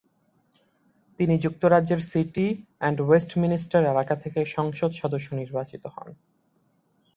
[1.19, 2.47] তিনি যুক্তরাজ্যের city
[2.81, 6.07] and Westminster এলাকা থেকে সংসদ সদস্য নির্বাচিত হন।